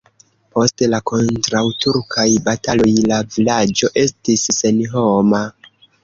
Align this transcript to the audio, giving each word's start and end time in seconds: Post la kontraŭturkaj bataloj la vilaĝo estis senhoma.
Post 0.53 0.83
la 0.91 0.99
kontraŭturkaj 1.09 2.25
bataloj 2.47 2.93
la 3.11 3.19
vilaĝo 3.35 3.91
estis 4.05 4.47
senhoma. 4.61 5.43